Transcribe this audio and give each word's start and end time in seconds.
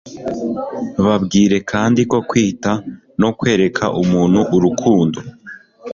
babwire 1.05 1.57
kandi 1.71 2.01
ko 2.11 2.17
kwita 2.29 2.71
no 3.21 3.29
kwereka 3.37 3.83
umuntu 4.01 4.39
urukundo 4.55 5.17